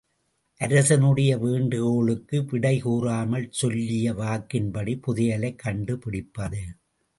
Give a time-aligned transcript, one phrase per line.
[0.61, 6.63] அரசனுடைய வேண்டுகோளுக்கு விடை கூறாமல் சொல்லிய வாக்கின்படி புதையலைக் கண்டு பிடிப்பது.